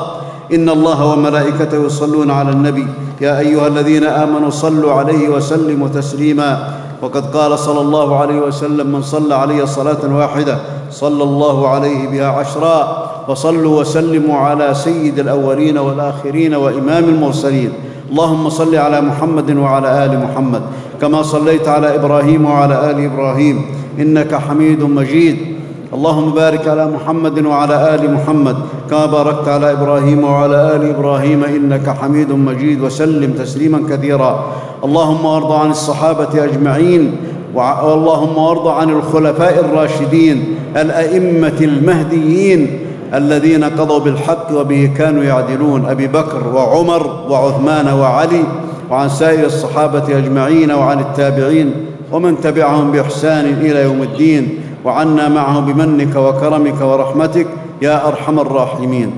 إن 0.53 0.69
الله 0.69 1.13
وملائكته 1.13 1.87
يصلون 1.87 2.31
على 2.31 2.51
النبي. 2.51 2.87
يا 3.21 3.39
أيها 3.39 3.67
الذين 3.67 4.05
آمنوا 4.05 4.51
صلوا 4.51 4.93
عليه 4.93 5.29
وسلموا 5.29 5.89
تسليما. 5.89 6.69
وقد 7.03 7.37
قال 7.37 7.59
صلى 7.59 7.81
الله 7.81 8.19
عليه 8.19 8.41
وسلم 8.41 8.87
من 8.87 9.03
صلى 9.03 9.35
علي 9.35 9.67
صلاة 9.67 10.17
واحدة 10.17 10.59
صلى 10.91 11.23
الله 11.23 11.69
عليه 11.69 12.09
بها 12.09 12.27
عشرا. 12.27 13.11
فصلوا 13.29 13.81
وسلموا 13.81 14.39
على 14.39 14.75
سيد 14.75 15.19
الأولين 15.19 15.79
والآخرين 15.79 16.55
وإمام 16.55 17.05
المرسلين. 17.05 17.73
اللهم 18.11 18.49
صل 18.49 18.75
على 18.77 19.01
محمد 19.01 19.57
وعلى 19.57 20.05
آل 20.05 20.13
محمد. 20.25 20.63
كما 21.01 21.23
صليت 21.23 21.69
على 21.69 21.95
إبراهيم 21.95 22.45
وعلى 22.45 22.91
آل 22.91 23.05
إبراهيم. 23.05 23.67
إنك 23.99 24.35
حميد 24.35 24.83
مجيد. 24.83 25.54
اللهم 25.95 26.31
بارك 26.31 26.69
على 26.69 26.87
محمد 26.87 27.47
وعلى 27.47 27.95
آل 27.95 28.15
محمد 28.15 28.57
كما 28.91 29.07
باركت 29.07 29.49
على 29.49 29.73
إبراهيم 29.73 30.25
وعلى 30.25 30.77
آل 30.77 30.91
إبراهيم 30.91 31.45
إنك 31.45 31.89
حميد 31.89 32.33
مجيد 32.33 32.81
وسلم 32.81 33.33
تسليما 33.33 33.83
كثيرا. 33.91 34.53
اللهم 34.85 35.25
وارض 35.25 35.53
عن 35.53 35.71
الصحابة 35.71 36.45
أجمعين 36.45 37.17
واللهم 37.55 38.39
وارض 38.39 38.69
عن 38.69 38.91
الخلفاء 38.91 39.61
الراشدين 39.61 40.45
الأئمة 40.77 41.59
المهديين 41.61 42.79
الذين 43.15 43.65
قضوا 43.65 43.99
بالحق 43.99 44.53
وبه 44.53 44.91
كانوا 44.99 45.25
يعدلون 45.25 45.87
أبي 45.87 46.07
بكر 46.07 46.49
وعمر 46.55 47.07
وعثمان 47.31 47.89
وعلي 47.89 48.45
وعن 48.91 49.09
سائر 49.09 49.47
الصحابة 49.47 50.19
أجمعين 50.19 50.71
وعن 50.71 51.01
التابعين 51.01 51.75
ومن 52.13 52.41
تبعهم 52.41 52.91
بإحسان 52.91 53.45
إلى 53.45 53.83
يوم 53.83 54.03
الدين. 54.03 54.61
وعنا 54.85 55.29
معه 55.29 55.61
بمنك 55.61 56.17
وكرمك 56.17 56.81
ورحمتك 56.81 57.47
يا 57.83 58.09
أرحم 58.09 58.41
الراحمين. 58.41 59.11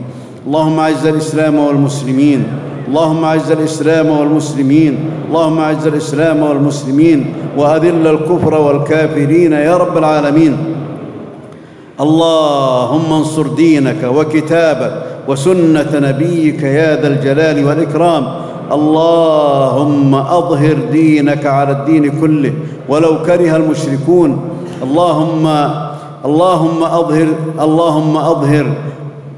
اللهم 0.46 0.78
أعز 0.78 1.06
الإسلام 1.06 1.58
والمسلمين. 1.58 2.44
اللهم 2.88 3.24
أعز 3.24 3.52
الإسلام 3.52 4.10
والمسلمين. 4.10 4.98
اللهم 5.28 5.58
أعز 5.58 5.86
الإسلام 5.86 6.42
والمسلمين. 6.42 7.34
وأذل 7.58 8.06
الكفر 8.06 8.54
والكافرين 8.54 9.52
يا 9.52 9.76
رب 9.76 9.98
العالمين. 9.98 10.56
اللهم 12.00 13.12
انصر 13.12 13.46
دينك 13.46 14.04
وكتابك 14.14 14.92
وسنة 15.28 15.90
نبيك 15.94 16.62
يا 16.62 17.00
ذا 17.02 17.08
الجلال 17.08 17.64
والإكرام. 17.64 18.24
اللهم 18.72 20.14
أظهر 20.14 20.76
دينك 20.92 21.46
على 21.46 21.72
الدين 21.72 22.20
كله. 22.20 22.52
ولو 22.88 23.22
كره 23.26 23.56
المشركون 23.56 24.40
اللهم 24.82 25.46
اللهم 26.24 26.82
أظهر 26.82 27.28
اللهم 27.60 28.16
أظهر 28.16 28.66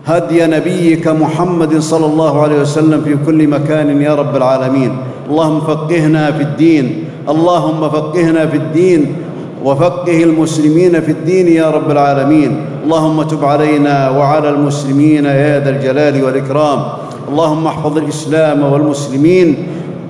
هدي 0.07 0.47
نبيك 0.47 1.09
محمد 1.09 1.79
صلى 1.79 2.07
الله 2.07 2.43
عليه 2.43 2.61
وسلم 2.61 3.01
في 3.05 3.17
كل 3.27 3.49
مكان 3.49 4.03
يا 4.03 4.15
رب 4.15 4.37
العالمين. 4.37 4.97
اللهم 5.31 5.61
فقهنا 5.61 6.33
في 6.33 6.43
الدين 6.43 7.05
اللهم 7.29 7.89
فقهنا 7.89 8.47
في 8.47 8.57
الدين 8.57 9.17
وفقه 9.65 10.23
المسلمين 10.23 11.01
في 11.01 11.11
الدين 11.13 11.49
يا 11.49 11.71
رب 11.71 11.91
العالمين. 11.91 12.65
اللهم 12.85 13.23
تب 13.23 13.45
علينا 13.45 14.11
وعلى 14.11 14.49
المسلمين 14.49 15.25
يا 15.25 15.61
ذا 15.61 15.71
الجلال 15.71 16.25
والإكرام. 16.25 16.81
اللهم 17.29 17.67
احفظ 17.67 17.99
الإسلام 17.99 18.73
والمسلمين 18.73 19.67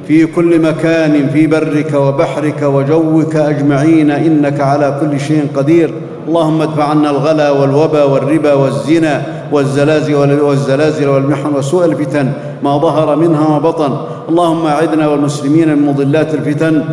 في 0.09 0.27
كل 0.27 0.61
مكان 0.61 1.29
في 1.29 1.47
برك 1.47 1.95
وبحرك 1.95 2.63
وجوك 2.63 3.37
أجمعين 3.37 4.11
إنك 4.11 4.61
على 4.61 4.99
كل 5.01 5.21
شيء 5.21 5.47
قدير. 5.57 5.95
اللهم 6.29 6.63
ادفع 6.63 6.85
عنا 6.85 7.11
الغلا 7.11 7.51
والوبا 7.51 8.05
والربا 8.05 8.53
والزنا 8.53 9.23
والزلازل 9.53 10.15
والزلازل 10.41 11.09
والمحن 11.09 11.55
وسوء 11.55 11.85
الفتن 11.85 12.33
ما 12.63 12.79
ظهر 12.79 13.17
منها 13.17 13.57
وبطن. 13.57 13.93
اللهم 14.29 14.67
اعذنا 14.67 15.09
والمسلمين 15.09 15.79
من 15.79 15.87
مضلات 15.87 16.35
الفتن. 16.35 16.85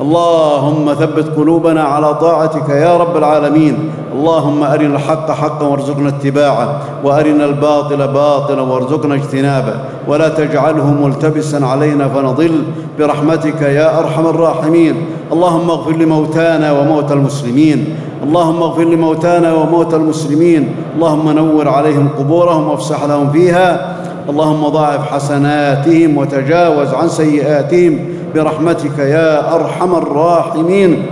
اللهم 0.00 0.94
ثبت 0.94 1.36
قلوبنا 1.36 1.82
على 1.82 2.14
طاعتك 2.14 2.68
يا 2.68 2.96
رب 2.96 3.16
العالمين. 3.16 3.90
اللهم 4.12 4.62
أرنا 4.62 4.96
الحق 4.96 5.30
حقا 5.30 5.66
وارزقنا 5.66 6.08
اتباعه 6.08 6.78
وأرنا 7.04 7.44
الباطل 7.44 8.08
باطلا 8.08 8.62
وارزقنا 8.62 9.14
اجتنابه. 9.14 9.74
ولا 10.08 10.28
تجعله 10.28 10.92
ملتبسا 10.92 11.66
علينا 11.66 12.08
فنضل. 12.08 12.62
برحمتك 12.98 13.62
يا 13.62 13.98
أرحم 13.98 14.26
الراحمين. 14.26 14.94
اللهم 15.32 15.70
اغفر 15.70 15.92
لموتانا 15.92 16.72
وموتى 16.72 17.14
المسلمين. 17.14 17.96
اللهم 18.22 18.62
اغفر 18.62 18.84
لموتانا 18.84 19.52
وموتى 19.54 19.96
المسلمين. 19.96 20.74
اللهم 20.96 21.30
نور 21.30 21.68
عليهم 21.68 22.08
قبورهم 22.18 22.68
وافسح 22.68 23.04
لهم 23.04 23.30
فيها. 23.30 23.96
اللهم 24.28 24.68
ضاعف 24.68 25.12
حسناتهم 25.12 26.16
وتجاوز 26.16 26.94
عن 26.94 27.08
سيئاتهم. 27.08 27.98
برحمتك 28.34 28.98
يا 28.98 29.54
أرحم 29.54 29.94
الراحمين. 29.94 31.02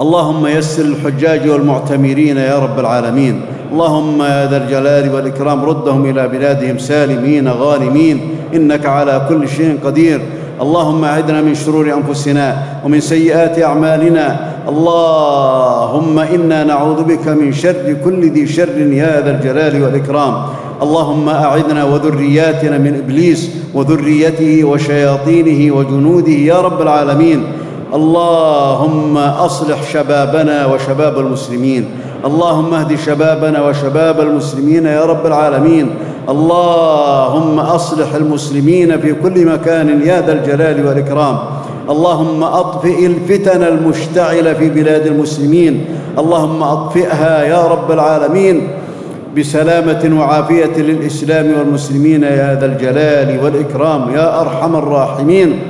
اللهم 0.00 0.46
يسر 0.46 0.84
الحجاج 0.84 1.48
والمعتمرين 1.48 2.36
يا 2.36 2.58
رب 2.58 2.78
العالمين. 2.78 3.40
اللهم 3.72 4.22
يا 4.22 4.50
ذا 4.50 4.56
الجلال 4.56 5.14
والإكرام 5.14 5.64
ردهم 5.64 6.10
إلى 6.10 6.28
بلادهم 6.28 6.78
سالمين 6.78 7.48
غانمين. 7.48 8.20
إنك 8.54 8.86
على 8.86 9.26
كل 9.28 9.48
شيء 9.48 9.78
قدير. 9.84 10.20
اللهم 10.60 11.04
أعدنا 11.04 11.40
من 11.40 11.54
شرور 11.54 11.94
أنفسنا 11.94 12.56
ومن 12.84 13.00
سيئات 13.00 13.62
أعمالنا. 13.62 14.54
اللهم 14.68 16.18
إنا 16.18 16.64
نعوذ 16.64 17.02
بك 17.02 17.28
من 17.28 17.52
شر 17.52 17.96
كل 18.04 18.30
ذي 18.30 18.46
شر 18.46 18.78
يا 18.78 19.20
ذا 19.20 19.30
الجلال 19.30 19.82
والإكرام. 19.82 20.34
اللهم 20.82 21.28
أعذنا 21.28 21.84
وذرياتنا 21.84 22.78
من 22.78 23.02
إبليس 23.04 23.50
وذريته 23.74 24.64
وشياطينه 24.64 25.76
وجنوده 25.76 26.32
يا 26.32 26.60
رب 26.60 26.82
العالمين. 26.82 27.44
اللهم 27.94 29.16
أصلح 29.18 29.82
شبابنا 29.92 30.66
وشباب 30.66 31.18
المسلمين. 31.18 31.84
اللهم 32.24 32.74
اهد 32.74 32.98
شبابنا 33.06 33.68
وشباب 33.68 34.20
المسلمين 34.20 34.86
يا 34.86 35.04
رب 35.04 35.26
العالمين. 35.26 35.90
اللهم 36.28 37.58
أصلح 37.58 38.14
المسلمين 38.14 39.00
في 39.00 39.14
كل 39.22 39.46
مكان 39.46 40.00
يا 40.06 40.20
ذا 40.26 40.32
الجلال 40.32 40.86
والإكرام. 40.86 41.38
اللهم 41.90 42.42
أطفئ 42.42 43.06
الفتن 43.06 43.62
المشتعلة 43.62 44.52
في 44.54 44.68
بلاد 44.70 45.06
المسلمين. 45.06 45.84
اللهم 46.18 46.62
أطفئها 46.62 47.42
يا 47.44 47.66
رب 47.66 47.90
العالمين. 47.90 48.68
بسلامة 49.36 50.20
وعافية 50.20 50.76
للإسلام 50.76 51.58
والمسلمين 51.58 52.22
يا 52.22 52.58
ذا 52.60 52.66
الجلال 52.66 53.44
والإكرام 53.44 54.10
يا 54.14 54.40
أرحم 54.40 54.76
الراحمين. 54.76 55.60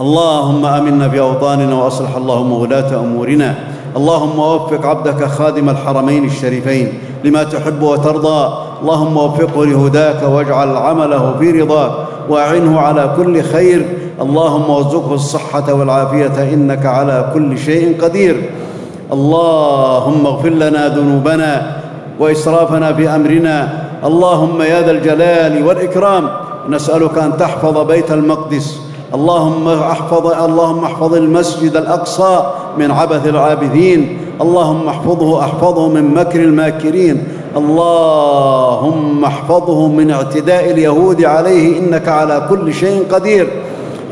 اللهم 0.00 0.66
آمنا 0.66 1.08
في 1.08 1.20
أوطاننا 1.20 1.74
وأصلح 1.74 2.16
اللهم 2.16 2.52
ولاة 2.52 3.00
أمورنا. 3.00 3.54
اللهم 3.96 4.38
وفق 4.38 4.86
عبدك 4.86 5.24
خادم 5.24 5.68
الحرمين 5.68 6.24
الشريفين 6.24 6.92
لما 7.24 7.42
تحب 7.42 7.82
وترضى. 7.82 8.54
اللهم 8.82 9.16
وفقه 9.16 9.66
لهداك 9.66 10.22
واجعل 10.22 10.76
عمله 10.76 11.34
في 11.38 11.50
رضاك 11.50 11.92
وأعنه 12.28 12.80
على 12.80 13.14
كل 13.16 13.42
خير. 13.42 13.86
اللهم 14.20 14.70
وارزقه 14.70 15.14
الصحة 15.14 15.74
والعافية 15.74 16.54
إنك 16.54 16.86
على 16.86 17.30
كل 17.34 17.58
شيء 17.58 18.02
قدير. 18.02 18.50
اللهم 19.12 20.26
اغفر 20.26 20.48
لنا 20.48 20.88
ذنوبنا 20.88 21.77
وإسرافنا 22.18 22.92
في 22.92 23.08
أمرنا. 23.08 23.84
اللهم 24.04 24.62
يا 24.62 24.82
ذا 24.82 24.90
الجلال 24.90 25.66
والإكرام 25.66 26.28
نسألك 26.68 27.18
أن 27.18 27.36
تحفظ 27.36 27.78
بيت 27.78 28.12
المقدس. 28.12 28.80
اللهم 29.14 29.68
أحفظ 29.68 30.26
اللهم 30.26 30.84
احفظ 30.84 31.14
المسجد 31.14 31.76
الأقصى 31.76 32.52
من 32.78 32.90
عبث 32.90 33.26
العابثين 33.26 34.18
اللهم 34.40 34.88
احفظه 34.88 35.40
احفظه 35.40 35.88
من 35.88 36.14
مكر 36.14 36.40
الماكرين. 36.40 37.28
اللهم 37.56 39.24
احفظه 39.24 39.88
من 39.88 40.10
اعتداء 40.10 40.70
اليهود 40.70 41.24
عليه 41.24 41.78
إنك 41.78 42.08
على 42.08 42.46
كل 42.50 42.74
شيء 42.74 43.06
قدير. 43.12 43.48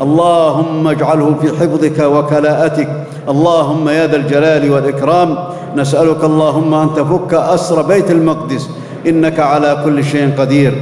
اللهم 0.01 0.87
اجعله 0.87 1.35
في 1.41 1.47
حفظك 1.47 1.99
وكلاءتك. 1.99 2.89
اللهم 3.29 3.89
يا 3.89 4.07
ذا 4.07 4.15
الجلال 4.15 4.71
والإكرام 4.71 5.37
نسألك 5.75 6.23
اللهم 6.23 6.73
أن 6.73 6.89
تفك 6.95 7.33
أسر 7.33 7.81
بيت 7.81 8.11
المقدس. 8.11 8.69
إنك 9.07 9.39
على 9.39 9.81
كل 9.85 10.03
شيء 10.03 10.31
قدير. 10.37 10.73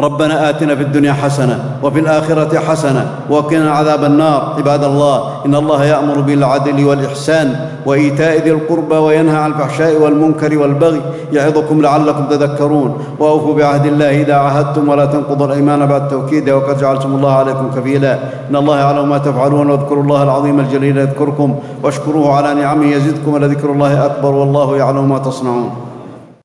ربنا 0.00 0.50
آتنا 0.50 0.74
في 0.74 0.82
الدنيا 0.82 1.12
حسنة 1.12 1.64
وفي 1.82 2.00
الآخرة 2.00 2.58
حسنة 2.58 3.06
وقنا 3.30 3.70
عذاب 3.70 4.04
النار. 4.04 4.54
عباد 4.58 4.84
الله 4.84 5.22
إن 5.46 5.54
الله 5.54 5.84
يأمر 5.84 6.20
بالعدل 6.20 6.84
والإحسان 6.84 7.68
وإيتاء 7.86 8.44
ذي 8.44 8.50
القربى 8.50 8.94
وينهى 8.94 9.36
عن 9.36 9.50
الفحشاء 9.50 10.02
والمنكر 10.02 10.58
والبغي 10.58 11.02
يعظكم 11.32 11.82
لعلكم 11.82 12.24
تذكرون. 12.30 12.98
وأوفوا 13.18 13.54
بعهد 13.54 13.86
الله 13.86 14.22
إذا 14.22 14.34
عاهدتم 14.34 14.88
ولا 14.88 15.04
تنقضوا 15.04 15.46
الأيمان 15.46 15.86
بعد 15.86 16.08
توكيده 16.08 16.56
وقد 16.56 16.78
جعلتم 16.78 17.14
الله 17.14 17.32
عليكم 17.32 17.70
كفيلا. 17.76 18.18
إن 18.50 18.56
الله 18.56 18.78
يعلم 18.78 19.08
ما 19.08 19.18
تفعلون. 19.18 19.70
واذكروا 19.70 20.02
الله 20.02 20.22
العظيم 20.22 20.60
الجليل 20.60 20.98
يذكركم. 20.98 21.54
واشكروه 21.82 22.36
على 22.36 22.54
نعمه 22.54 22.86
يزدكم 22.86 23.34
ولذكر 23.34 23.72
الله 23.72 24.06
أكبر 24.06 24.34
والله 24.34 24.76
يعلم 24.76 25.08
ما 25.08 25.18
تصنعون. 25.18 25.70